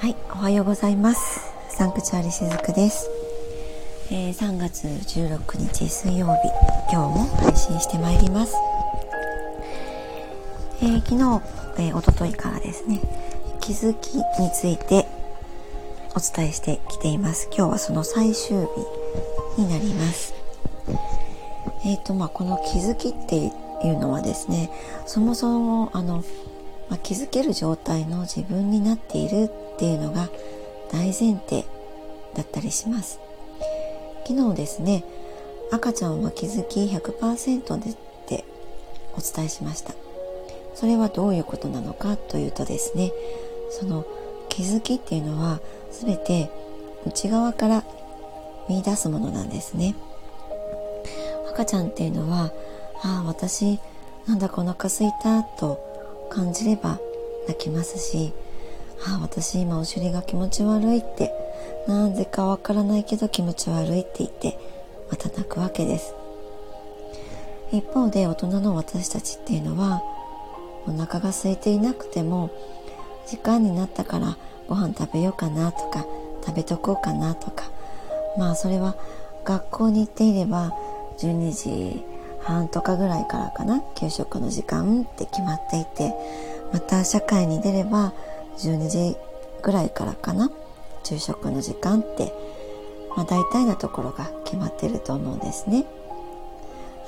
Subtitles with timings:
[0.00, 1.52] はい、おはようございます。
[1.68, 3.06] サンクチュアリしずくです。
[4.10, 6.48] えー3月16日水曜日、
[6.90, 8.54] 今日も配信してまいります。
[10.80, 11.42] えー昨日、
[11.76, 12.98] えー、一昨日からですね、
[13.60, 15.06] 気づきについて
[16.16, 17.50] お伝えしてきています。
[17.54, 18.56] 今日はその最終
[19.56, 20.32] 日になります。
[21.84, 23.50] えっ、と、まあ、この気づきってい
[23.90, 24.70] うのはですね、
[25.04, 26.24] そもそも、あの、
[26.88, 30.28] まあ、気づける状態の自分になっているっていうのが
[30.92, 31.64] 大前提
[32.34, 33.18] だったりします。
[34.26, 35.04] 昨日ですね、
[35.72, 38.44] 赤ちゃんは気づき100%でって
[39.16, 39.94] お伝えしました。
[40.74, 43.10] それはどういうことなのかというとですね、
[43.70, 44.04] その
[44.50, 46.50] 気づきっていうのは全て
[47.06, 47.84] 内側から
[48.68, 49.94] 見出すものなんですね。
[51.48, 52.52] 赤ちゃんっていうのは、
[53.02, 53.80] ああ、私、
[54.26, 56.98] なんだかお腹すいたと感じれば
[57.48, 58.32] 泣きますし、
[59.06, 61.32] あ、私今お尻が気持ち悪いって、
[61.86, 64.58] なぜかわからないけど気持ち悪いって言って、
[65.10, 66.14] また泣くわけです。
[67.72, 70.02] 一方で大人の私たちっていうのは、
[70.86, 72.50] お腹が空いていなくても、
[73.26, 74.36] 時間になったから
[74.68, 76.04] ご飯食べようかなとか、
[76.44, 77.70] 食べとこうかなとか、
[78.36, 78.96] まあそれは
[79.44, 80.76] 学校に行っていれば
[81.18, 82.04] 12時
[82.42, 86.14] 半とかぐらいからかな給食の時間って決まっていて
[86.72, 88.12] また社会に出れば
[88.58, 89.16] 12時
[89.62, 90.50] ぐらいからかな。
[91.04, 92.32] 昼食の時間って、
[93.16, 95.86] まあ、大体のところが決まってると思うんですね。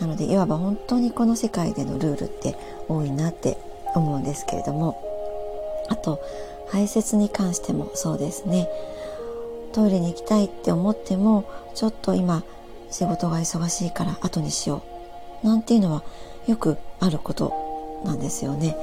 [0.00, 2.56] なのでいわば本当にこの世界でのルールって
[2.88, 3.58] 多いなって
[3.94, 5.02] 思うんですけれども。
[5.88, 6.20] あと
[6.68, 8.68] 排泄に関してもそうですね。
[9.72, 12.42] トイレに行きたいって思ってもちょっと今
[12.90, 14.82] 仕事が忙しいから後にしよ
[15.44, 15.46] う。
[15.46, 16.02] なんていうのは
[16.46, 18.76] よくあることなんですよね。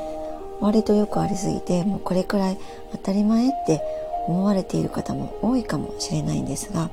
[0.59, 2.57] 割とよくありすぎてもうこれくらい
[2.91, 3.81] 当たり前って
[4.27, 6.89] 思われている方も多いかもしれないんですが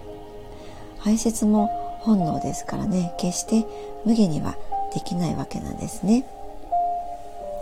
[0.98, 1.68] 排泄も
[2.00, 3.66] 本能ですからね決して
[4.04, 4.56] 無限には
[4.94, 6.24] できないわけなんですね。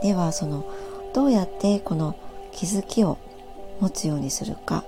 [0.03, 0.65] ではその
[1.15, 2.15] どうやってこの
[2.53, 3.17] 気づきを
[3.81, 4.85] 持つようにするか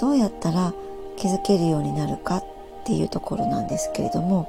[0.00, 0.74] どうやったら
[1.16, 2.44] 気づけるようになるかっ
[2.84, 4.48] ていうところなんですけれども、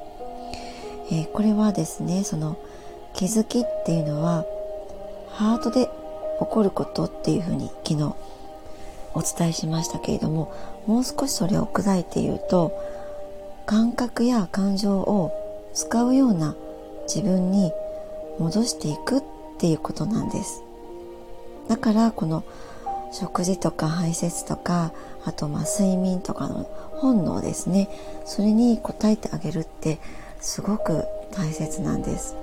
[1.12, 2.58] えーこれはですねその
[3.14, 4.46] 気づきっていうのは
[5.42, 5.90] ハートで
[6.40, 8.14] 起こることっていうふうに昨日
[9.16, 10.54] お伝えしましたけれども
[10.86, 12.72] もう少しそれを砕いて言うと
[13.66, 15.32] 感覚や感情を
[15.74, 16.56] 使うような
[17.08, 17.72] 自分に
[18.38, 19.24] 戻していくっ
[19.58, 20.62] ていうことなんです。
[21.68, 22.44] だからこの
[23.12, 24.94] 食事とか排泄とか
[25.26, 26.66] あとまあ睡眠とかの
[26.98, 27.90] 本能ですね。
[28.26, 29.98] それに応えてあげるって
[30.40, 32.41] すごく大切なんです。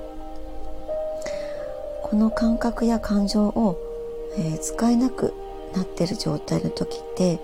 [2.11, 3.79] この感覚や感情を、
[4.37, 5.35] えー使えなく
[5.75, 7.39] なってる状態の時って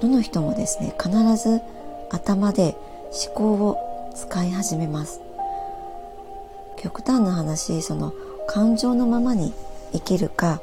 [0.00, 1.60] どの人もですね必ず
[2.10, 2.76] 頭で
[3.26, 5.20] 思考を使い始めます。
[6.76, 8.14] 極端な話その
[8.48, 9.52] 感情のままに
[9.92, 10.60] 生きるか、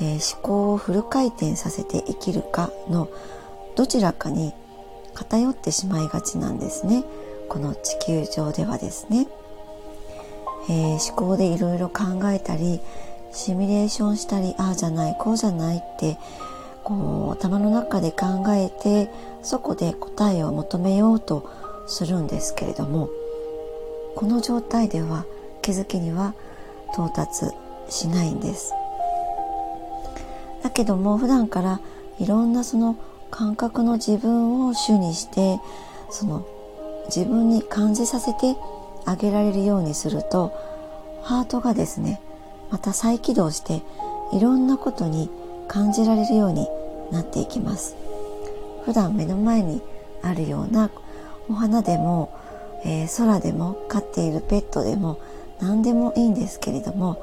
[0.00, 3.08] えー思考をフル回転させて生きるかの
[3.76, 4.52] どちらかに
[5.14, 7.04] 偏ってしまいがちなんですね。
[7.48, 9.26] この地球上ではですね、
[10.68, 12.80] えー思考でいろいろ考えたり
[13.32, 16.18] シミュレーションしたりああじゃないこうじゃないって
[16.84, 19.10] こう頭の中で考えて
[19.42, 21.48] そこで答えを求めようと
[21.86, 23.08] するんですけれども
[24.16, 25.24] この状態では
[25.62, 26.34] 気づきには
[26.92, 27.46] 到達
[27.88, 28.72] しないんです。
[30.62, 31.80] だけども普段から
[32.18, 32.96] いろんなその
[33.30, 35.58] 感覚の自分を主にして
[36.10, 36.46] その
[37.06, 38.56] 自分に感じさせて
[39.06, 40.52] あげられるようにすると
[41.22, 42.20] ハートがですね
[42.70, 43.82] また再起動して
[44.32, 45.30] いろんなことに
[45.68, 46.68] 感じられるように
[47.10, 47.96] なっていきます。
[48.84, 49.82] 普段目の前に
[50.22, 50.90] あるような
[51.48, 52.32] お花でも、
[52.84, 55.20] えー空でも飼っているペットでも
[55.60, 57.22] 何でもいいんですけれども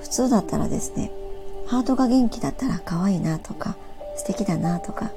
[0.00, 1.10] 普通だったらですね
[1.66, 3.76] ハートが元気だったら可愛いなとか
[4.16, 5.10] 素敵だなとか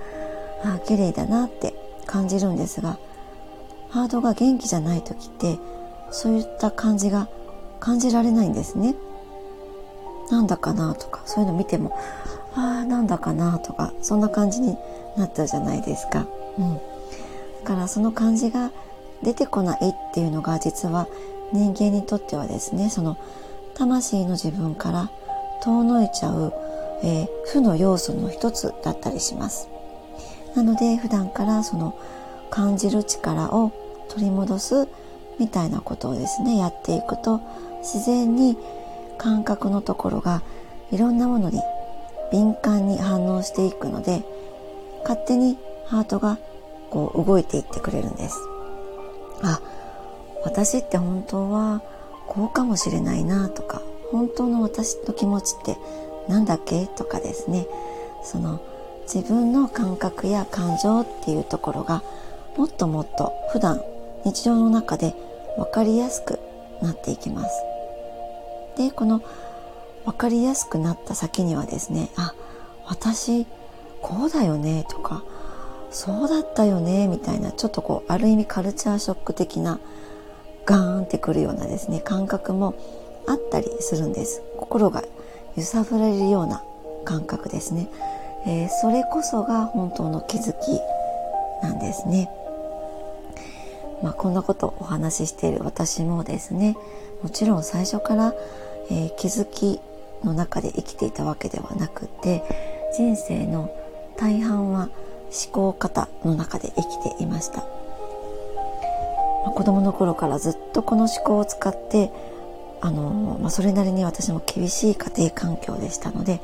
[0.63, 1.73] あ綺麗だなって
[2.05, 2.97] 感じるんですが
[3.89, 5.57] ハートが元気じゃない時って
[6.11, 7.27] そういった感じが
[7.79, 8.95] 感じられないんですね。
[10.29, 11.97] なんだかなとかそういうの見ても
[12.55, 14.77] ああなんだかなとかそんな感じに
[15.17, 16.27] なっちゃうじゃないですか、
[16.57, 16.81] うん、だ
[17.65, 18.71] からその感じが
[19.23, 21.07] 出てこないっていうのが実は
[21.51, 23.17] 人間にとってはですねその
[23.73, 25.09] 魂の自分から
[25.63, 26.53] 遠のいちゃう、
[27.03, 29.67] えー負の要素の一つだったりします。
[30.55, 31.97] なので普段からその
[32.49, 33.71] 感じる力を
[34.09, 34.87] 取り戻す
[35.39, 37.41] みたいなことをですねやっていくと
[37.79, 38.57] 自然に
[39.17, 40.41] 感覚のところが
[40.91, 41.61] いろんなものに
[42.31, 44.23] 敏感に反応していくので
[45.03, 45.57] 勝手に
[45.87, 46.37] ハートが
[46.89, 48.37] こう動いていってくれるんです。
[49.43, 49.61] あ
[50.43, 51.81] 私って本当は
[52.27, 53.81] こうかもしれないなとか
[54.11, 55.77] 本当の私の気持ちって
[56.27, 56.87] 何だっけ？
[56.87, 57.67] とかですね。
[58.23, 58.61] その
[59.03, 62.03] 自分の感覚や感情っていうところが
[62.59, 63.81] もっともっと普段
[64.25, 65.15] 日常の中で
[65.55, 66.41] 分かりやすく
[66.81, 67.63] なっていきます。
[68.75, 69.21] でこの
[70.03, 72.33] 分かりやすくなった先にはですねあ
[72.85, 73.45] 私
[74.01, 75.23] こうだよねとか
[75.89, 79.79] そうだったよねみたいなちょっとこうある意味カルチャーショック的な
[80.65, 82.75] ガーンってくるようなですね感覚も
[83.25, 84.41] あったりするんです。
[84.57, 85.05] 心が
[85.55, 86.61] 揺さぶられるような
[87.05, 87.89] 感覚ですね、
[88.45, 90.77] えー、それこそが本当の気づき
[91.63, 92.29] なんですね。
[94.01, 96.77] まあ、こんなことをお話ししている私もですね
[97.21, 98.33] もちろん最初から、
[98.89, 99.79] えー、気づき
[100.23, 102.43] の中で生きていたわけではなくて
[102.95, 103.73] 人生の
[104.17, 104.89] 大半は
[105.29, 107.65] 思考方の中で生きていました、ま
[109.47, 112.11] あ、子供の頃からずっとこの思考を使って
[112.81, 116.41] あの、まあ、それなりに私も厳しい家庭環境でしたので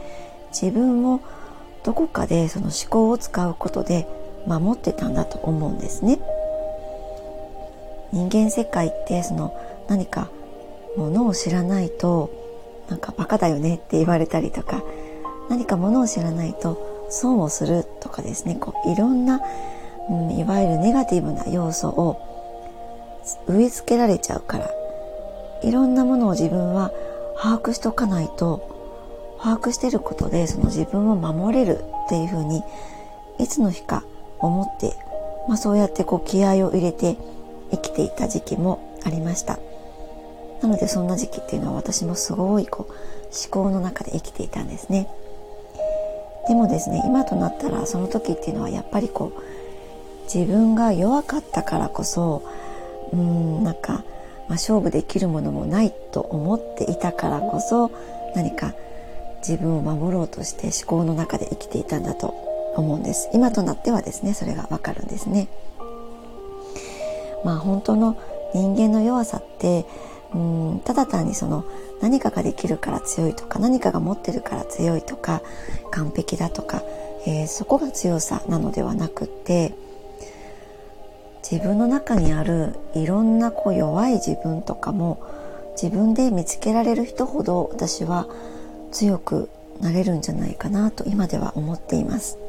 [0.51, 1.21] 自分を
[1.83, 4.07] どこかでその思考を使うことで
[4.47, 6.19] 守ってたんだと思うんですね。
[8.15, 9.53] 人間世界ってその
[9.89, 10.29] 何か
[10.95, 12.31] ものを知らないと
[12.89, 14.81] なんかバカだよねって言われたりとか
[15.49, 19.41] 何かものを知らないと損をするとかですねこういろんな、
[20.09, 22.21] うん、いわゆるネガティブな要素を
[23.47, 24.71] 植え付けられちゃうから
[25.61, 26.91] いろんなものを自分は
[27.37, 28.71] 把握しとかないと
[29.41, 32.63] 把握してることでその自分を守れるっていうふうに
[33.39, 34.05] いつの日か
[34.39, 34.95] 思って、
[35.49, 37.17] まあ、そうやってこう気合を入れて
[37.75, 39.59] 生きていた時期もありました。
[40.61, 45.07] なのでそんな時期っていうのは私もすごいこう思考の中で生きていたんですね。
[46.47, 49.41] でもですね今となったらその時っていうのはやっぱりこう
[50.33, 52.43] 自分が弱かったからこそ
[53.13, 54.03] うんなんか、まあ、
[54.51, 57.91] 勝負できるものもないと思っていたからこそ
[58.35, 58.73] 何か
[59.39, 62.27] 自分を守ろうとして思考の中で生きていたんだと
[62.75, 63.29] 思うんです。
[63.33, 65.47] 今となってはですねそれがわかるんですね。
[67.43, 68.17] まあ本当の
[68.53, 69.85] 人間の弱さって
[70.33, 71.65] うんただ単にその
[72.01, 75.41] 何かができるから強いとか何かが持ってるから強いとか
[75.91, 76.83] 完璧だとか、
[77.25, 79.73] えー、そこが強さなのではなくって
[81.49, 85.23] 自分の中にあるいろんなこう弱い自分とかも
[85.81, 88.27] 自分で見つけられる人ほど私は
[88.91, 89.49] 強く
[89.79, 92.39] なれるんじゃないかなと今では思っています。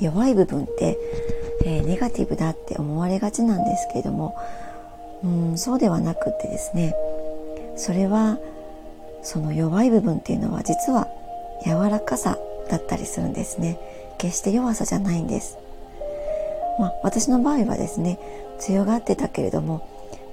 [0.00, 0.98] 弱い部分って
[1.64, 4.36] えー、ネガティブだって思われがちなんですけれども
[5.24, 6.94] うんそうではなくってですね
[7.76, 8.38] それは
[9.22, 11.08] その弱い部分っていうのは実は
[11.64, 12.38] 柔らかさ
[12.68, 13.78] だったりするんですね。
[14.18, 15.58] 決して弱さじゃないんです。
[16.78, 18.18] まあ私の場合はですね
[18.58, 19.88] 強がってたけれども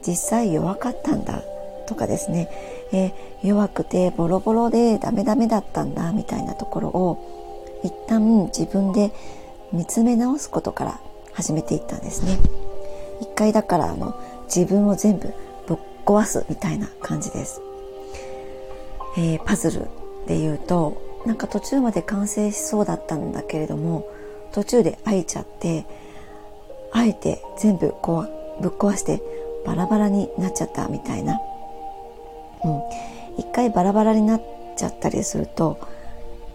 [0.05, 1.41] 実際弱かったんだ
[1.87, 2.49] とかですね、
[2.91, 9.11] えー、弱くてボロボロでダメダメだったんだみたいなところを一旦自分で
[9.71, 10.99] 見つめ直すことから
[11.33, 12.39] 始めていったんですね。
[13.21, 14.19] 一回だからあの
[14.53, 15.33] 自分を全部
[15.67, 17.61] ぶっ壊すみたいな感じです、
[19.17, 19.87] えー、パズル
[20.27, 24.09] で言うとなんか途中まで完成しそうだったんだけれども
[24.51, 25.85] 途中で開いちゃって
[26.91, 28.21] あえて全部こ
[28.59, 29.21] うぶっ壊して
[29.65, 31.39] バラバラになっちゃったみたいな、
[32.65, 32.81] うん、
[33.37, 34.41] 一回バラバラになっ
[34.75, 35.79] ちゃったりすると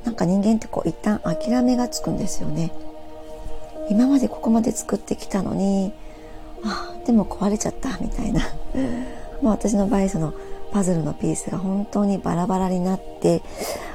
[0.05, 2.71] なんか人間ってこう一旦諦めがつくんですよね。
[3.91, 5.93] 今までここまで作ってきたのに
[6.65, 8.43] あでも壊れちゃったみたいな。
[9.43, 10.33] もう私の場合その
[10.73, 13.43] パズルのピースが本当にバラバラになって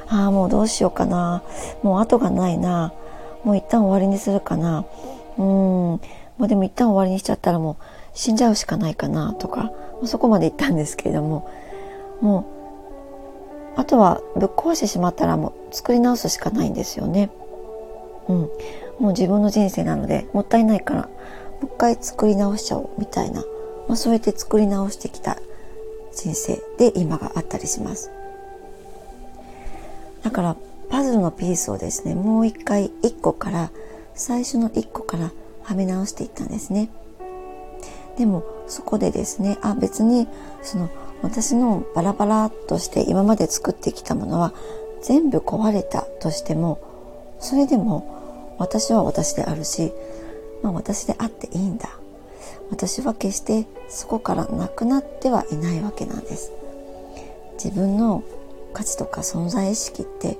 [0.08, 1.42] ああもうどうしようかな。
[1.82, 2.92] もう後がないな。
[3.44, 4.84] もう一旦終わりにするかな。
[5.36, 5.44] うん。
[5.44, 6.00] も
[6.40, 7.76] うでも一旦終わりにしちゃったらもう
[8.14, 9.72] 死んじゃうしかないかなとか。
[10.04, 11.48] そこまで行ったんですけれども。
[12.20, 12.46] も
[13.76, 17.30] うあとはぶっ壊してしまったらもう作り直すしかないんですよね。
[18.28, 18.50] うん、
[18.98, 21.08] もう自分の人生なのでもったいないからも
[21.62, 23.42] う一回作り直しちゃおうみたいな、
[23.88, 25.38] まあ、そうやって作り直してきた
[26.14, 28.10] 人生で今があったりします。
[30.22, 30.56] だから
[30.88, 33.70] パズルのピースをですねもう一回一個から
[34.14, 35.32] 最初の一個から
[35.62, 36.90] はめ直していったんですね。
[38.18, 40.28] でもそこでですねあ別に
[40.62, 40.90] その
[41.22, 44.52] 私のバラバラとして今まで作ってきたものは
[45.02, 46.80] 全部壊れたとしても
[47.40, 48.21] それでも
[48.58, 49.92] 私は私であるし、
[50.62, 51.88] まあ、私であっていいんだ。
[52.70, 56.52] 私は決してそこからなくなってはいないわけなんです。
[57.62, 58.22] 自分の
[58.72, 60.38] 価値とか存在意識って、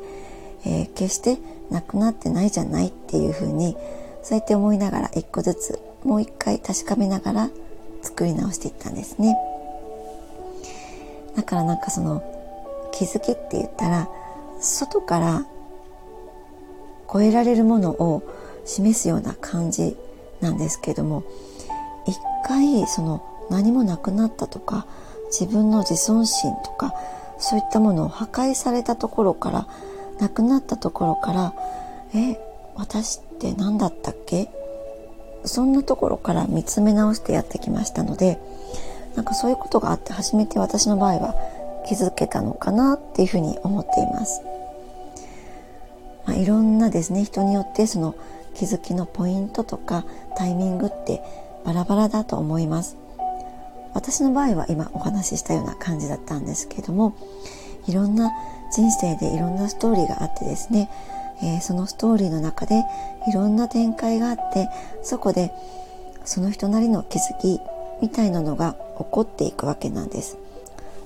[0.64, 1.38] えー、決して
[1.70, 3.76] なくなってないじゃないっていうふうに
[4.22, 7.50] そうやって思いながら一個ずつもう一回確かめながら
[8.02, 9.36] 作り直していったんですね。
[11.36, 12.22] だからなんかその
[12.92, 14.08] 気づきって言ったら
[14.60, 15.46] 外から
[17.12, 18.22] 超えられるものを
[18.64, 19.96] 示すような感じ
[20.40, 21.24] なんですけども
[22.06, 22.16] 一
[22.46, 24.86] 回その何もなくなったとか
[25.26, 26.94] 自分の自尊心とか
[27.38, 29.68] そういったものを破壊されたところから
[30.20, 31.54] なくなったところから
[32.14, 32.38] え
[32.76, 34.48] 私って何だったっけ？
[35.44, 38.38] そんなところから見つめ直してやってきましたので
[39.16, 41.34] なんかそういうことがあって初めて私の場合は
[41.86, 44.40] 気づけたのかなっていうふうに思っています。
[46.26, 48.14] まあ、いろんなですね人によってその
[48.54, 50.04] 気づきのポイントとか
[50.36, 51.22] タイミングって
[51.64, 52.96] バラバラだと思います。
[53.94, 57.14] 私の場合は今お話ししたような感じだったんですけれども
[57.86, 58.30] いろんな
[58.72, 60.88] 人生でいろんなストーリーがあってですね
[61.42, 62.84] えー、そのストーリーの中で
[63.28, 64.68] いろんな展開があって
[65.02, 65.52] そこで
[66.24, 67.60] その人なりの気づき
[68.00, 70.38] みたいなのが起こっていくわけなんです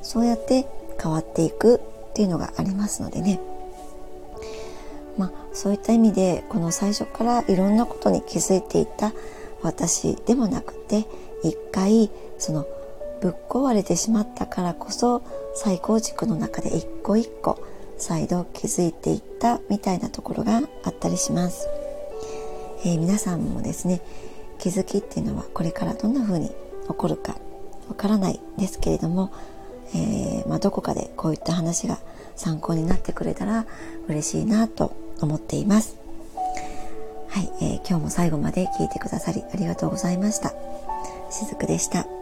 [0.03, 0.67] そうやって
[1.03, 1.77] 変わっていく
[2.11, 3.41] っていうのがありますのでね
[5.19, 9.13] まあそういった意味でこの最初からいろんなことに気づいていた
[9.63, 11.07] 私でもなくて
[11.43, 12.67] 一回その
[13.21, 15.23] ぶっ壊れてしまったからこそ
[15.55, 17.59] 再構築の中で一個一個
[17.97, 21.67] 再度気づいていったみたいなところがあったりします、
[22.85, 24.03] えー、皆さんもですね
[24.59, 26.55] 気づきっていうのはこれからどんな風に起
[26.89, 27.37] こるか
[27.89, 29.33] わからないですけれども、
[29.95, 31.99] えー、まあ、どこかでこういった話が
[32.35, 33.67] 参考になってくれたら
[34.09, 35.97] 嬉しいなと思っています。
[37.29, 40.55] はい、えー、今日も最後まで聞いてくださりありがとうございました。
[41.31, 42.16] しずくでした。